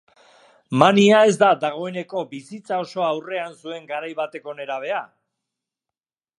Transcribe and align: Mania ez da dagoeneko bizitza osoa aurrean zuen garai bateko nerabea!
Mania 0.83 1.19
ez 1.31 1.35
da 1.43 1.49
dagoeneko 1.65 2.23
bizitza 2.33 2.79
osoa 2.85 3.11
aurrean 3.11 3.55
zuen 3.61 3.87
garai 3.95 4.13
bateko 4.25 4.59
nerabea! 4.63 5.07